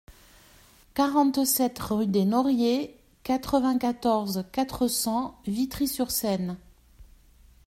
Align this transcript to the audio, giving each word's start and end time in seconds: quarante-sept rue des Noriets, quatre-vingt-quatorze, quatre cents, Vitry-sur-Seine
quarante-sept 0.95 1.77
rue 1.77 2.07
des 2.07 2.25
Noriets, 2.25 2.89
quatre-vingt-quatorze, 3.21 4.45
quatre 4.51 4.87
cents, 4.87 5.39
Vitry-sur-Seine 5.45 6.57